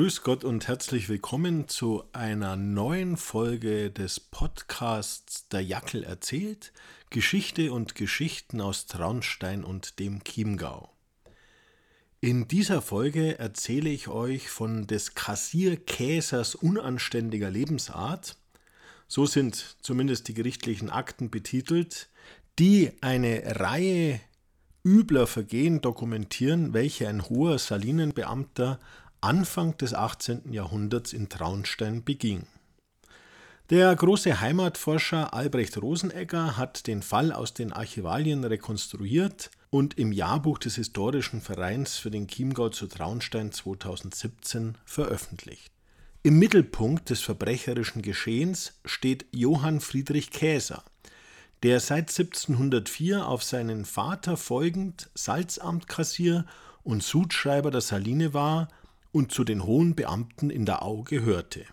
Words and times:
Grüß 0.00 0.22
Gott 0.22 0.44
und 0.44 0.66
herzlich 0.66 1.10
willkommen 1.10 1.68
zu 1.68 2.04
einer 2.14 2.56
neuen 2.56 3.18
Folge 3.18 3.90
des 3.90 4.18
Podcasts 4.18 5.46
Der 5.48 5.60
Jackel 5.60 6.04
erzählt, 6.04 6.72
Geschichte 7.10 7.70
und 7.70 7.94
Geschichten 7.94 8.62
aus 8.62 8.86
Traunstein 8.86 9.62
und 9.62 9.98
dem 9.98 10.24
Chiemgau. 10.24 10.90
In 12.22 12.48
dieser 12.48 12.80
Folge 12.80 13.38
erzähle 13.38 13.90
ich 13.90 14.08
euch 14.08 14.48
von 14.48 14.86
des 14.86 15.14
Kassierkäsers 15.14 16.54
unanständiger 16.54 17.50
Lebensart, 17.50 18.38
so 19.06 19.26
sind 19.26 19.76
zumindest 19.82 20.28
die 20.28 20.34
gerichtlichen 20.34 20.88
Akten 20.88 21.28
betitelt, 21.28 22.08
die 22.58 22.90
eine 23.02 23.42
Reihe 23.60 24.18
übler 24.82 25.26
Vergehen 25.26 25.82
dokumentieren, 25.82 26.72
welche 26.72 27.06
ein 27.06 27.28
hoher 27.28 27.58
Salinenbeamter 27.58 28.80
Anfang 29.22 29.76
des 29.76 29.92
18. 29.92 30.52
Jahrhunderts 30.52 31.12
in 31.12 31.28
Traunstein 31.28 32.04
beging. 32.04 32.46
Der 33.68 33.94
große 33.94 34.40
Heimatforscher 34.40 35.34
Albrecht 35.34 35.76
Rosenegger 35.80 36.56
hat 36.56 36.86
den 36.86 37.02
Fall 37.02 37.30
aus 37.30 37.52
den 37.52 37.72
Archivalien 37.72 38.44
rekonstruiert 38.44 39.50
und 39.68 39.98
im 39.98 40.10
Jahrbuch 40.10 40.58
des 40.58 40.76
Historischen 40.76 41.42
Vereins 41.42 41.96
für 41.96 42.10
den 42.10 42.28
Chiemgau 42.28 42.70
zu 42.70 42.86
Traunstein 42.86 43.52
2017 43.52 44.78
veröffentlicht. 44.86 45.70
Im 46.22 46.38
Mittelpunkt 46.38 47.10
des 47.10 47.20
verbrecherischen 47.20 48.02
Geschehens 48.02 48.72
steht 48.84 49.26
Johann 49.32 49.80
Friedrich 49.80 50.30
Käser, 50.30 50.82
der 51.62 51.80
seit 51.80 52.08
1704 52.08 53.26
auf 53.26 53.42
seinen 53.42 53.84
Vater 53.84 54.38
folgend 54.38 55.10
Salzamtkassier 55.14 56.46
und 56.82 57.02
Sudschreiber 57.02 57.70
der 57.70 57.82
Saline 57.82 58.32
war 58.32 58.68
und 59.12 59.32
zu 59.32 59.44
den 59.44 59.64
hohen 59.64 59.94
Beamten 59.94 60.50
in 60.50 60.66
der 60.66 60.82
Au 60.82 61.02
gehörte. 61.02 61.64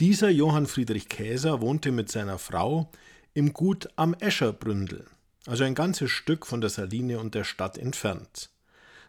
Dieser 0.00 0.30
Johann 0.30 0.66
Friedrich 0.66 1.08
Käser 1.08 1.60
wohnte 1.60 1.92
mit 1.92 2.10
seiner 2.10 2.38
Frau 2.38 2.90
im 3.34 3.52
Gut 3.52 3.88
am 3.96 4.14
Escherbründel, 4.14 5.06
also 5.46 5.64
ein 5.64 5.74
ganzes 5.74 6.10
Stück 6.10 6.46
von 6.46 6.60
der 6.60 6.70
Saline 6.70 7.18
und 7.18 7.34
der 7.34 7.44
Stadt 7.44 7.78
entfernt, 7.78 8.50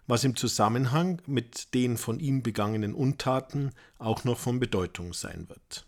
was 0.08 0.24
im 0.24 0.36
Zusammenhang 0.36 1.22
mit 1.26 1.74
den 1.74 1.98
von 1.98 2.20
ihm 2.20 2.44
begangenen 2.44 2.94
Untaten 2.94 3.72
auch 3.98 4.24
noch 4.24 4.40
von 4.40 4.60
Bedeutung 4.60 5.14
sein 5.14 5.48
wird. 5.50 5.86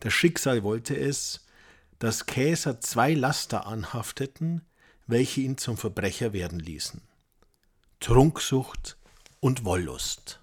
Das 0.00 0.12
Schicksal 0.12 0.62
wollte 0.62 0.96
es, 0.96 1.46
dass 1.98 2.26
Käser 2.26 2.80
zwei 2.80 3.14
Laster 3.14 3.66
anhafteten, 3.66 4.62
welche 5.06 5.40
ihn 5.40 5.56
zum 5.56 5.76
Verbrecher 5.76 6.32
werden 6.32 6.58
ließen. 6.58 7.00
Trunksucht 8.00 8.95
und 9.40 9.64
Wollust. 9.64 10.40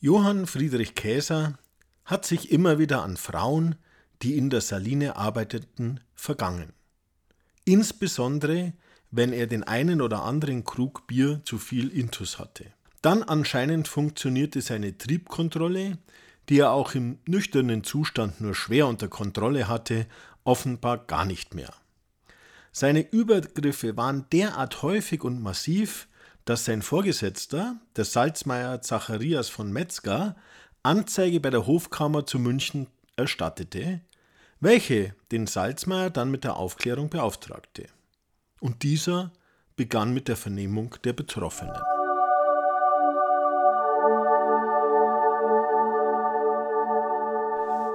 Johann 0.00 0.46
Friedrich 0.46 0.94
Käser 0.94 1.58
hat 2.04 2.24
sich 2.24 2.50
immer 2.50 2.78
wieder 2.78 3.02
an 3.02 3.16
Frauen, 3.16 3.76
die 4.22 4.36
in 4.36 4.50
der 4.50 4.60
Saline 4.60 5.16
arbeiteten, 5.16 6.00
vergangen. 6.14 6.72
Insbesondere, 7.64 8.72
wenn 9.10 9.32
er 9.32 9.46
den 9.46 9.62
einen 9.62 10.00
oder 10.00 10.22
anderen 10.22 10.64
Krug 10.64 11.06
Bier 11.06 11.42
zu 11.44 11.58
viel 11.58 11.88
Intus 11.88 12.38
hatte. 12.38 12.66
Dann 13.02 13.22
anscheinend 13.22 13.88
funktionierte 13.88 14.60
seine 14.60 14.96
Triebkontrolle, 14.96 15.98
die 16.48 16.58
er 16.58 16.72
auch 16.72 16.94
im 16.94 17.18
nüchternen 17.26 17.84
Zustand 17.84 18.40
nur 18.40 18.54
schwer 18.54 18.86
unter 18.86 19.08
Kontrolle 19.08 19.68
hatte, 19.68 20.06
offenbar 20.44 20.98
gar 20.98 21.24
nicht 21.24 21.54
mehr. 21.54 21.72
Seine 22.72 23.08
Übergriffe 23.12 23.96
waren 23.96 24.26
derart 24.32 24.82
häufig 24.82 25.24
und 25.24 25.42
massiv, 25.42 26.08
dass 26.44 26.64
sein 26.64 26.82
Vorgesetzter, 26.82 27.76
der 27.96 28.04
Salzmeier 28.04 28.82
Zacharias 28.82 29.48
von 29.48 29.72
Metzger, 29.72 30.36
Anzeige 30.82 31.38
bei 31.40 31.50
der 31.50 31.66
Hofkammer 31.66 32.26
zu 32.26 32.38
München 32.38 32.88
erstattete, 33.16 34.00
welche 34.60 35.14
den 35.30 35.46
Salzmeier 35.46 36.10
dann 36.10 36.30
mit 36.30 36.44
der 36.44 36.56
Aufklärung 36.56 37.08
beauftragte. 37.08 37.86
Und 38.60 38.82
dieser 38.82 39.32
begann 39.76 40.12
mit 40.14 40.28
der 40.28 40.36
Vernehmung 40.36 40.94
der 41.04 41.12
Betroffenen. 41.12 41.74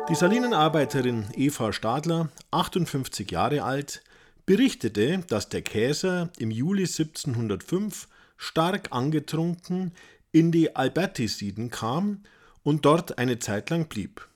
Die 0.10 0.16
Salinenarbeiterin 0.16 1.26
Eva 1.36 1.74
Stadler, 1.74 2.30
58 2.52 3.30
Jahre 3.30 3.64
alt, 3.64 4.02
berichtete, 4.46 5.20
dass 5.28 5.50
der 5.50 5.62
Käser 5.62 6.30
im 6.38 6.50
Juli 6.50 6.84
1705 6.84 8.08
stark 8.38 8.90
angetrunken 8.92 9.94
in 10.32 10.52
die 10.52 10.76
Albertisiden 10.76 11.70
kam 11.70 12.24
und 12.64 12.86
dort 12.86 13.18
eine 13.18 13.40
Zeit 13.40 13.70
lang 13.70 13.88
blieb. 13.88 14.28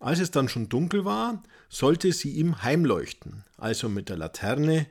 Als 0.00 0.20
es 0.20 0.30
dann 0.30 0.48
schon 0.48 0.68
dunkel 0.68 1.04
war, 1.04 1.42
sollte 1.68 2.12
sie 2.12 2.32
ihm 2.32 2.62
heimleuchten, 2.62 3.44
also 3.56 3.88
mit 3.88 4.08
der 4.08 4.16
Laterne 4.16 4.86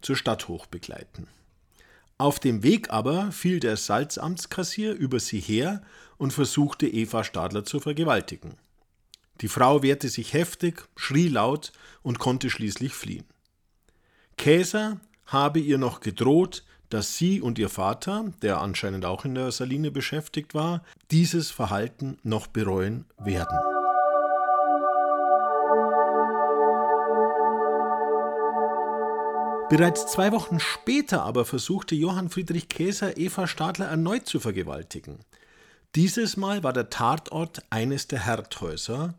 zur 0.00 0.16
Stadt 0.16 0.48
hoch 0.48 0.66
begleiten. 0.66 1.28
Auf 2.18 2.38
dem 2.38 2.62
Weg 2.62 2.90
aber 2.90 3.32
fiel 3.32 3.58
der 3.58 3.76
Salzamtskassier 3.76 4.92
über 4.92 5.18
sie 5.18 5.40
her 5.40 5.82
und 6.18 6.32
versuchte 6.32 6.86
Eva 6.86 7.24
Stadler 7.24 7.64
zu 7.64 7.80
vergewaltigen. 7.80 8.56
Die 9.40 9.48
Frau 9.48 9.82
wehrte 9.82 10.08
sich 10.08 10.32
heftig, 10.32 10.86
schrie 10.94 11.28
laut 11.28 11.72
und 12.02 12.20
konnte 12.20 12.48
schließlich 12.48 12.94
fliehen. 12.94 13.24
Käser 14.36 15.00
habe 15.26 15.58
ihr 15.58 15.78
noch 15.78 15.98
gedroht, 16.00 16.64
dass 16.92 17.16
sie 17.16 17.40
und 17.40 17.58
ihr 17.58 17.70
Vater, 17.70 18.26
der 18.42 18.60
anscheinend 18.60 19.06
auch 19.06 19.24
in 19.24 19.34
der 19.34 19.50
Saline 19.50 19.90
beschäftigt 19.90 20.52
war, 20.52 20.82
dieses 21.10 21.50
Verhalten 21.50 22.18
noch 22.22 22.46
bereuen 22.46 23.06
werden. 23.18 23.58
Bereits 29.70 30.06
zwei 30.12 30.32
Wochen 30.32 30.60
später 30.60 31.22
aber 31.22 31.46
versuchte 31.46 31.94
Johann 31.94 32.28
Friedrich 32.28 32.68
Käser 32.68 33.16
Eva 33.16 33.46
Stadler 33.46 33.86
erneut 33.86 34.26
zu 34.26 34.38
vergewaltigen. 34.38 35.20
Dieses 35.94 36.36
Mal 36.36 36.62
war 36.62 36.74
der 36.74 36.90
Tatort 36.90 37.62
eines 37.70 38.06
der 38.06 38.26
Herdhäuser 38.26 39.14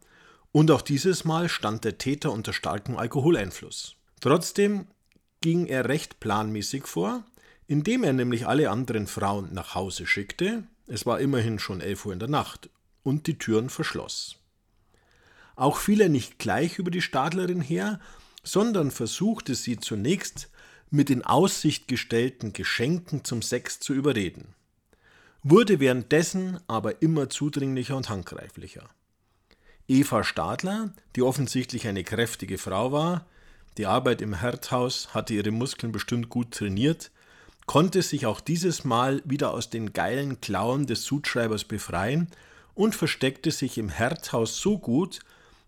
und 0.52 0.70
auch 0.70 0.84
dieses 0.84 1.26
Mal 1.26 1.50
stand 1.50 1.86
der 1.86 1.98
Täter 1.98 2.32
unter 2.32 2.54
starkem 2.54 2.98
Alkoholeinfluss. 2.98 3.96
Trotzdem 4.22 4.86
ging 5.42 5.66
er 5.66 5.90
recht 5.90 6.20
planmäßig 6.20 6.86
vor 6.86 7.24
indem 7.68 8.04
er 8.04 8.14
nämlich 8.14 8.48
alle 8.48 8.70
anderen 8.70 9.08
Frauen 9.08 9.54
nach 9.54 9.76
Hause 9.76 10.06
schickte, 10.06 10.64
es 10.88 11.06
war 11.06 11.20
immerhin 11.20 11.60
schon 11.60 11.82
elf 11.82 12.06
Uhr 12.06 12.14
in 12.14 12.20
der 12.20 12.30
Nacht, 12.30 12.70
und 13.04 13.28
die 13.28 13.38
Türen 13.38 13.70
verschloss. 13.70 14.38
Auch 15.56 15.78
fiel 15.78 16.02
er 16.02 16.10
nicht 16.10 16.40
gleich 16.40 16.80
über 16.80 16.92
die 16.92 17.02
Stadlerin 17.02 17.62
her, 17.62 18.00
sondern 18.44 18.92
versuchte 18.92 19.56
sie 19.56 19.78
zunächst 19.78 20.50
mit 20.90 21.10
in 21.10 21.24
Aussicht 21.24 21.88
gestellten 21.88 22.54
Geschenken 22.54 23.24
zum 23.24 23.42
Sex 23.42 23.80
zu 23.80 23.94
überreden, 23.94 24.56
wurde 25.42 25.80
währenddessen 25.80 26.60
aber 26.68 27.02
immer 27.02 27.30
zudringlicher 27.30 27.98
und 27.98 28.10
handgreiflicher. 28.10 28.90
Eva 29.88 30.24
Stadler, 30.24 30.94
die 31.16 31.24
offensichtlich 31.24 31.88
eine 31.88 32.04
kräftige 32.04 32.58
Frau 32.58 32.92
war, 32.92 33.26
die 33.78 33.86
Arbeit 33.86 34.22
im 34.22 34.36
Herdhaus 34.36 35.14
hatte 35.14 35.34
ihre 35.34 35.52
Muskeln 35.52 35.92
bestimmt 35.92 36.30
gut 36.30 36.52
trainiert, 36.52 37.12
konnte 37.66 38.02
sich 38.02 38.26
auch 38.26 38.42
dieses 38.42 38.84
Mal 38.84 39.22
wieder 39.26 39.54
aus 39.54 39.70
den 39.70 39.94
geilen 39.94 40.42
Klauen 40.42 40.86
des 40.86 41.04
Sudschreibers 41.06 41.64
befreien 41.64 42.28
und 42.76 42.96
versteckte 42.96 43.52
sich 43.52 43.78
im 43.78 43.90
Herdhaus 43.90 44.60
so 44.60 44.78
gut, 44.78 45.20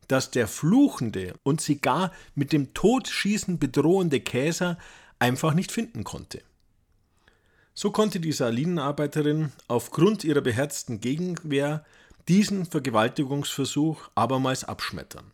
dass 0.07 0.31
der 0.31 0.47
fluchende 0.47 1.33
und 1.43 1.61
sie 1.61 1.79
gar 1.79 2.11
mit 2.35 2.51
dem 2.51 2.73
Todschießen 2.73 3.59
bedrohende 3.59 4.19
Käser 4.19 4.77
einfach 5.19 5.53
nicht 5.53 5.71
finden 5.71 6.03
konnte. 6.03 6.41
So 7.73 7.91
konnte 7.91 8.19
die 8.19 8.31
Salinenarbeiterin 8.31 9.51
aufgrund 9.67 10.23
ihrer 10.23 10.41
beherzten 10.41 11.01
Gegenwehr 11.01 11.83
diesen 12.27 12.65
Vergewaltigungsversuch 12.65 14.09
abermals 14.15 14.63
abschmettern. 14.63 15.31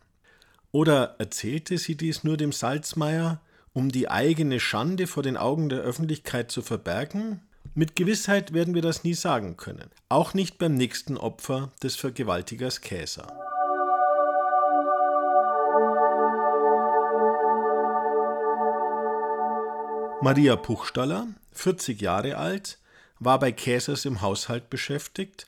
Oder 0.72 1.16
erzählte 1.18 1.78
sie 1.78 1.96
dies 1.96 2.24
nur 2.24 2.36
dem 2.36 2.52
Salzmeier, 2.52 3.40
um 3.72 3.90
die 3.90 4.08
eigene 4.08 4.60
Schande 4.60 5.06
vor 5.06 5.22
den 5.22 5.36
Augen 5.36 5.68
der 5.68 5.80
Öffentlichkeit 5.80 6.50
zu 6.50 6.62
verbergen? 6.62 7.40
Mit 7.74 7.96
Gewissheit 7.96 8.52
werden 8.52 8.74
wir 8.74 8.82
das 8.82 9.02
nie 9.02 9.14
sagen 9.14 9.56
können, 9.56 9.90
auch 10.08 10.34
nicht 10.34 10.58
beim 10.58 10.74
nächsten 10.74 11.16
Opfer 11.16 11.72
des 11.82 11.96
Vergewaltigers 11.96 12.82
Käser. 12.82 13.26
Maria 20.20 20.54
Puchstaller, 20.54 21.26
40 21.52 22.00
Jahre 22.00 22.36
alt, 22.36 22.78
war 23.18 23.38
bei 23.38 23.52
Käsers 23.52 24.04
im 24.04 24.20
Haushalt 24.20 24.70
beschäftigt 24.70 25.46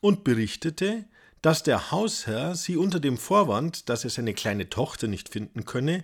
und 0.00 0.24
berichtete, 0.24 1.04
dass 1.42 1.62
der 1.62 1.92
Hausherr 1.92 2.54
sie 2.54 2.76
unter 2.76 2.98
dem 2.98 3.18
Vorwand, 3.18 3.88
dass 3.88 4.02
er 4.02 4.10
seine 4.10 4.34
kleine 4.34 4.68
Tochter 4.68 5.06
nicht 5.06 5.28
finden 5.28 5.64
könne, 5.64 6.02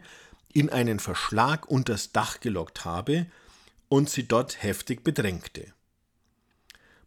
in 0.52 0.70
einen 0.70 0.98
Verschlag 0.98 1.68
unters 1.68 2.12
Dach 2.12 2.40
gelockt 2.40 2.84
habe 2.84 3.26
und 3.88 4.08
sie 4.08 4.26
dort 4.26 4.62
heftig 4.62 5.04
bedrängte. 5.04 5.72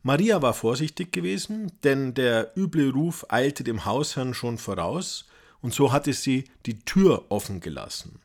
Maria 0.04 0.42
war 0.42 0.54
vorsichtig 0.54 1.12
gewesen, 1.12 1.72
denn 1.84 2.14
der 2.14 2.56
üble 2.56 2.92
Ruf 2.92 3.26
eilte 3.30 3.64
dem 3.64 3.86
Hausherrn 3.86 4.36
schon 4.36 4.60
voraus, 4.60 5.26
und 5.62 5.74
so 5.74 5.92
hatte 5.92 6.14
sie 6.14 6.44
die 6.68 6.80
Tür 6.86 7.26
offen 7.30 7.60
gelassen. 7.60 8.20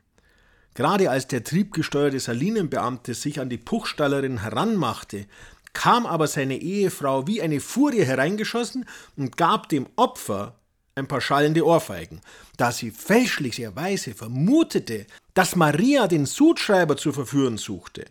Gerade 0.75 1.11
als 1.11 1.26
der 1.26 1.43
triebgesteuerte 1.43 2.20
Salinenbeamte 2.20 3.14
sich 3.14 3.40
an 3.40 3.49
die 3.49 3.56
Puchstallerin 3.56 4.43
heranmachte, 4.43 5.26
kam 5.73 6.05
aber 6.05 6.26
seine 6.26 6.58
Ehefrau 6.58 7.26
wie 7.26 7.40
eine 7.40 7.61
Furie 7.61 8.05
hereingeschossen 8.05 8.84
und 9.16 9.38
gab 9.38 9.70
dem 9.70 9.88
Opfer 9.96 10.60
ein 10.94 11.08
paar 11.08 11.20
schallende 11.20 11.64
Ohrfeigen, 11.64 12.20
da 12.56 12.72
sie 12.72 12.90
fälschlicherweise 12.90 14.14
vermutete, 14.14 15.06
dass 15.34 15.56
Maria 15.56 16.06
den 16.08 16.26
Sudschreiber 16.26 16.96
zu 16.96 17.12
verführen 17.12 17.58
suchte. 17.58 18.06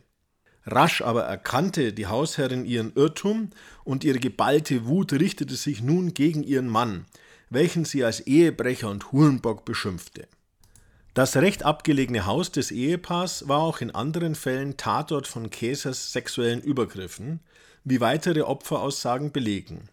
Rasch 0.66 1.02
aber 1.02 1.24
erkannte 1.24 1.94
die 1.94 2.08
Hausherrin 2.08 2.66
ihren 2.66 2.94
Irrtum 2.94 3.50
und 3.84 4.04
ihre 4.04 4.20
geballte 4.20 4.86
Wut 4.86 5.14
richtete 5.14 5.56
sich 5.56 5.82
nun 5.82 6.14
gegen 6.14 6.44
ihren 6.44 6.68
Mann, 6.68 7.06
welchen 7.50 7.86
sie 7.86 8.04
als 8.04 8.22
Ehebrecher 8.22 8.90
und 8.90 9.12
Hurenbock 9.12 9.66
beschimpfte. 9.66 10.28
Das 11.14 11.36
recht 11.36 11.64
abgelegene 11.64 12.26
Haus 12.26 12.52
des 12.52 12.72
Ehepaars 12.72 13.48
war 13.48 13.60
auch 13.60 13.82
in 13.82 13.92
anderen 13.92 14.36
Fällen 14.36 14.78
Tatort 14.78 15.28
von 15.28 15.50
Käsers 15.50 16.14
sexuellen 16.14 16.62
Übergriffen, 16.62 17.40
wie 17.84 18.00
weitere 18.00 18.42
Opferaussagen 18.42 19.32
belegen. 19.32 19.90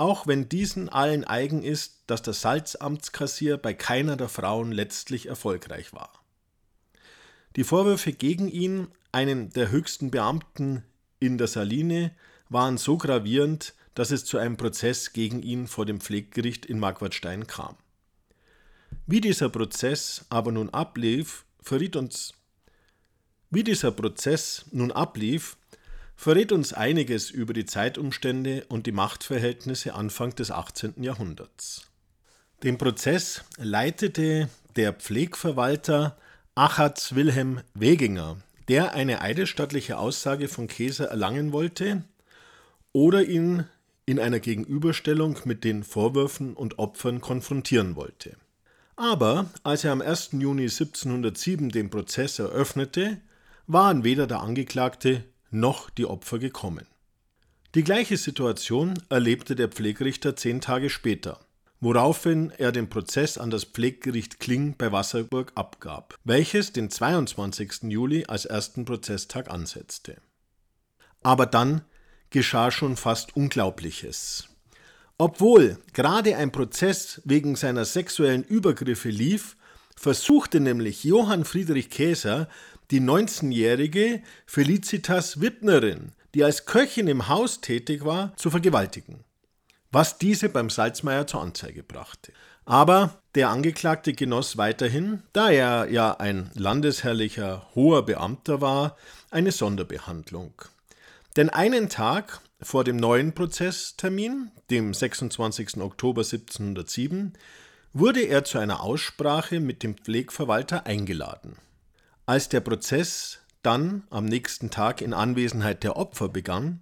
Auch 0.00 0.26
wenn 0.26 0.48
diesen 0.48 0.88
allen 0.88 1.24
eigen 1.24 1.62
ist, 1.62 2.04
dass 2.06 2.22
der 2.22 2.32
Salzamtskassier 2.32 3.58
bei 3.58 3.74
keiner 3.74 4.16
der 4.16 4.30
Frauen 4.30 4.72
letztlich 4.72 5.26
erfolgreich 5.26 5.92
war. 5.92 6.10
Die 7.56 7.64
Vorwürfe 7.64 8.14
gegen 8.14 8.48
ihn 8.48 8.88
einen 9.12 9.50
der 9.50 9.70
höchsten 9.70 10.10
Beamten 10.10 10.84
in 11.18 11.36
der 11.36 11.48
Saline, 11.48 12.12
waren 12.48 12.78
so 12.78 12.96
gravierend, 12.96 13.74
dass 13.94 14.10
es 14.10 14.24
zu 14.24 14.38
einem 14.38 14.56
Prozess 14.56 15.12
gegen 15.12 15.42
ihn 15.42 15.66
vor 15.66 15.84
dem 15.84 16.00
Pfleggericht 16.00 16.64
in 16.64 16.78
Marquardstein 16.78 17.46
kam. 17.46 17.76
Wie 19.06 19.20
dieser 19.20 19.50
Prozess 19.50 20.24
aber 20.30 20.50
nun 20.50 20.70
ablief, 20.70 21.44
verriet 21.60 21.94
uns 21.94 22.32
wie 23.50 23.64
dieser 23.64 23.90
Prozess 23.90 24.64
nun 24.72 24.92
ablief, 24.92 25.58
verrät 26.20 26.52
uns 26.52 26.74
einiges 26.74 27.30
über 27.30 27.54
die 27.54 27.64
Zeitumstände 27.64 28.66
und 28.68 28.86
die 28.86 28.92
Machtverhältnisse 28.92 29.94
Anfang 29.94 30.34
des 30.34 30.50
18. 30.50 31.02
Jahrhunderts. 31.02 31.86
Den 32.62 32.76
Prozess 32.76 33.42
leitete 33.56 34.50
der 34.76 34.92
Pflegverwalter 34.92 36.18
Achatz 36.54 37.14
Wilhelm 37.14 37.62
Weginger, 37.72 38.36
der 38.68 38.92
eine 38.92 39.22
eidesstattliche 39.22 39.96
Aussage 39.96 40.48
von 40.48 40.68
Käser 40.68 41.06
erlangen 41.06 41.52
wollte 41.52 42.04
oder 42.92 43.24
ihn 43.24 43.64
in 44.04 44.20
einer 44.20 44.40
Gegenüberstellung 44.40 45.38
mit 45.46 45.64
den 45.64 45.84
Vorwürfen 45.84 46.52
und 46.52 46.78
Opfern 46.78 47.22
konfrontieren 47.22 47.96
wollte. 47.96 48.36
Aber 48.94 49.48
als 49.62 49.84
er 49.84 49.92
am 49.92 50.02
1. 50.02 50.32
Juni 50.32 50.64
1707 50.64 51.70
den 51.70 51.88
Prozess 51.88 52.38
eröffnete, 52.38 53.22
waren 53.66 54.04
weder 54.04 54.26
der 54.26 54.40
Angeklagte 54.40 55.24
noch 55.50 55.90
die 55.90 56.06
Opfer 56.06 56.38
gekommen. 56.38 56.86
Die 57.74 57.84
gleiche 57.84 58.16
Situation 58.16 58.94
erlebte 59.08 59.54
der 59.54 59.68
Pflegerichter 59.68 60.34
zehn 60.36 60.60
Tage 60.60 60.90
später 60.90 61.40
woraufhin 61.80 62.52
er 62.58 62.72
den 62.72 62.88
Prozess 62.88 63.38
an 63.38 63.50
das 63.50 63.64
Pfleggericht 63.64 64.38
Kling 64.38 64.74
bei 64.76 64.92
Wasserburg 64.92 65.52
abgab, 65.54 66.18
welches 66.24 66.72
den 66.72 66.90
22. 66.90 67.84
Juli 67.84 68.24
als 68.26 68.44
ersten 68.44 68.84
Prozesstag 68.84 69.50
ansetzte. 69.50 70.18
Aber 71.22 71.46
dann 71.46 71.82
geschah 72.28 72.70
schon 72.70 72.96
fast 72.96 73.34
Unglaubliches. 73.34 74.48
Obwohl 75.18 75.78
gerade 75.92 76.36
ein 76.36 76.52
Prozess 76.52 77.20
wegen 77.24 77.56
seiner 77.56 77.84
sexuellen 77.84 78.44
Übergriffe 78.44 79.10
lief, 79.10 79.56
versuchte 79.96 80.60
nämlich 80.60 81.04
Johann 81.04 81.44
Friedrich 81.44 81.90
Käser, 81.90 82.48
die 82.90 83.00
19-jährige 83.00 84.22
Felicitas 84.46 85.40
Wittnerin, 85.40 86.12
die 86.34 86.44
als 86.44 86.66
Köchin 86.66 87.08
im 87.08 87.28
Haus 87.28 87.60
tätig 87.60 88.04
war, 88.04 88.36
zu 88.36 88.50
vergewaltigen 88.50 89.24
was 89.92 90.18
diese 90.18 90.48
beim 90.48 90.70
Salzmeier 90.70 91.26
zur 91.26 91.42
Anzeige 91.42 91.82
brachte. 91.82 92.32
Aber 92.64 93.20
der 93.34 93.50
Angeklagte 93.50 94.12
genoss 94.12 94.56
weiterhin, 94.56 95.22
da 95.32 95.50
er 95.50 95.90
ja 95.90 96.12
ein 96.12 96.50
landesherrlicher 96.54 97.66
hoher 97.74 98.04
Beamter 98.04 98.60
war, 98.60 98.96
eine 99.30 99.50
Sonderbehandlung. 99.50 100.52
Denn 101.36 101.50
einen 101.50 101.88
Tag 101.88 102.40
vor 102.60 102.84
dem 102.84 102.96
neuen 102.96 103.34
Prozesstermin, 103.34 104.50
dem 104.68 104.94
26. 104.94 105.78
Oktober 105.78 106.22
1707, 106.22 107.32
wurde 107.92 108.20
er 108.20 108.44
zu 108.44 108.58
einer 108.58 108.82
Aussprache 108.82 109.58
mit 109.58 109.82
dem 109.82 109.96
Pflegverwalter 109.96 110.86
eingeladen. 110.86 111.56
Als 112.30 112.48
der 112.48 112.60
Prozess 112.60 113.40
dann 113.62 114.04
am 114.08 114.24
nächsten 114.24 114.70
Tag 114.70 115.00
in 115.00 115.14
Anwesenheit 115.14 115.82
der 115.82 115.96
Opfer 115.96 116.28
begann, 116.28 116.80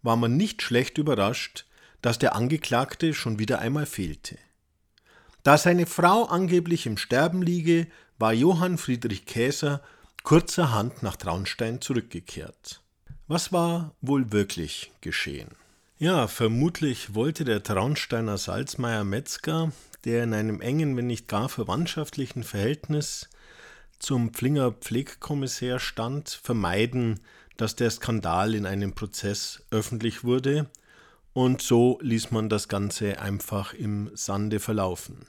war 0.00 0.16
man 0.16 0.38
nicht 0.38 0.62
schlecht 0.62 0.96
überrascht, 0.96 1.66
dass 2.00 2.18
der 2.18 2.34
Angeklagte 2.34 3.12
schon 3.12 3.38
wieder 3.38 3.58
einmal 3.58 3.84
fehlte. 3.84 4.38
Da 5.42 5.58
seine 5.58 5.84
Frau 5.84 6.24
angeblich 6.24 6.86
im 6.86 6.96
Sterben 6.96 7.42
liege, 7.42 7.88
war 8.18 8.32
Johann 8.32 8.78
Friedrich 8.78 9.26
Käser 9.26 9.82
kurzerhand 10.22 11.02
nach 11.02 11.16
Traunstein 11.16 11.82
zurückgekehrt. 11.82 12.80
Was 13.28 13.52
war 13.52 13.94
wohl 14.00 14.32
wirklich 14.32 14.92
geschehen? 15.02 15.50
Ja, 15.98 16.26
vermutlich 16.26 17.14
wollte 17.14 17.44
der 17.44 17.62
Traunsteiner 17.62 18.38
Salzmeier 18.38 19.04
Metzger, 19.04 19.72
der 20.06 20.24
in 20.24 20.32
einem 20.32 20.62
engen, 20.62 20.96
wenn 20.96 21.06
nicht 21.06 21.28
gar 21.28 21.50
verwandtschaftlichen 21.50 22.44
Verhältnis 22.44 23.28
zum 23.98 24.30
Pflinger 24.30 24.72
Pflegkommissär 24.72 25.78
stand, 25.78 26.28
vermeiden, 26.28 27.20
dass 27.56 27.76
der 27.76 27.90
Skandal 27.90 28.54
in 28.54 28.66
einem 28.66 28.92
Prozess 28.92 29.64
öffentlich 29.70 30.24
wurde 30.24 30.70
und 31.32 31.60
so 31.60 31.98
ließ 32.00 32.30
man 32.30 32.48
das 32.48 32.68
Ganze 32.68 33.20
einfach 33.20 33.74
im 33.74 34.10
Sande 34.14 34.60
verlaufen. 34.60 35.26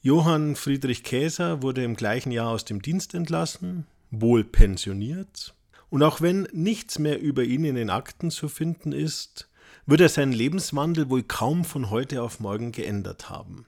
Johann 0.00 0.56
Friedrich 0.56 1.04
Käser 1.04 1.62
wurde 1.62 1.84
im 1.84 1.96
gleichen 1.96 2.32
Jahr 2.32 2.48
aus 2.48 2.64
dem 2.64 2.82
Dienst 2.82 3.14
entlassen, 3.14 3.86
wohl 4.10 4.44
pensioniert, 4.44 5.54
und 5.90 6.02
auch 6.02 6.20
wenn 6.20 6.48
nichts 6.52 6.98
mehr 6.98 7.20
über 7.20 7.44
ihn 7.44 7.64
in 7.64 7.74
den 7.74 7.90
Akten 7.90 8.30
zu 8.30 8.48
finden 8.48 8.92
ist, 8.92 9.50
wird 9.84 10.00
er 10.00 10.08
seinen 10.08 10.32
Lebenswandel 10.32 11.10
wohl 11.10 11.22
kaum 11.22 11.64
von 11.64 11.90
heute 11.90 12.22
auf 12.22 12.40
morgen 12.40 12.72
geändert 12.72 13.28
haben. 13.28 13.66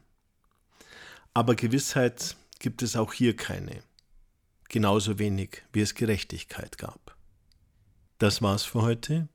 Aber 1.35 1.55
Gewissheit 1.55 2.37
gibt 2.65 2.81
es 2.81 2.97
auch 2.97 3.13
hier 3.13 3.37
keine, 3.37 3.83
genauso 4.71 5.19
wenig 5.19 5.63
wie 5.75 5.83
es 5.83 5.95
Gerechtigkeit 5.95 6.79
gab. 6.79 7.15
Das 8.17 8.41
war's 8.41 8.63
für 8.63 8.81
heute. 8.81 9.29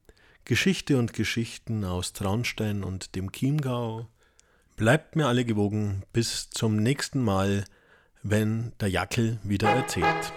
Geschichte 0.45 0.98
und 0.98 1.13
Geschichten 1.13 1.86
aus 1.86 2.13
Traunstein 2.13 2.83
und 2.83 3.15
dem 3.15 3.31
Chiemgau. 3.31 4.07
Bleibt 4.77 5.15
mir 5.15 5.27
alle 5.27 5.45
gewogen 5.45 6.01
bis 6.12 6.50
zum 6.50 6.77
nächsten 6.77 7.21
Mal, 7.24 7.65
wenn 8.24 8.74
der 8.79 8.89
Jackel 8.89 9.38
wieder 9.43 9.69
erzählt. 9.69 10.33